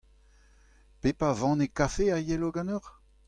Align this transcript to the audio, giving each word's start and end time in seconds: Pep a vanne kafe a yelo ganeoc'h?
Pep 1.03 1.21
a 1.29 1.31
vanne 1.41 1.67
kafe 1.77 2.05
a 2.15 2.17
yelo 2.27 2.49
ganeoc'h? 2.55 2.91